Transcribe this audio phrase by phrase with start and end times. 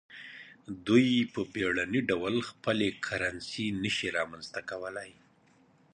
[0.87, 5.11] دوی په بیړني ډول خپله کرنسي نشي رامنځته کولای.